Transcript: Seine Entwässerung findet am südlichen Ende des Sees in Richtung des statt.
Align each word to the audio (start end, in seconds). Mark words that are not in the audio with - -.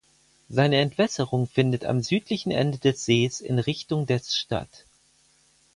Seine 0.49 0.77
Entwässerung 0.77 1.45
findet 1.45 1.85
am 1.85 2.01
südlichen 2.01 2.49
Ende 2.51 2.79
des 2.79 3.05
Sees 3.05 3.39
in 3.39 3.59
Richtung 3.59 4.07
des 4.07 4.35
statt. 4.35 4.87